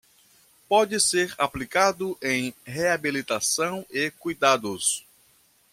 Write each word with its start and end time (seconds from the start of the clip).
Pode 0.67 0.99
ser 0.99 1.35
aplicado 1.37 2.17
em 2.23 2.55
reabilitação 2.65 3.85
e 3.91 4.09
cuidados 4.09 5.05